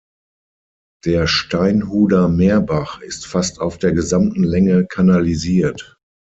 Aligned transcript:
Der 1.05 1.27
Steinhuder 1.27 2.27
Meerbach 2.27 3.01
ist 3.01 3.27
fast 3.27 3.59
auf 3.61 3.77
der 3.77 3.91
gesamten 3.91 4.41
Länge 4.43 4.87
kanalisiert. 4.87 5.99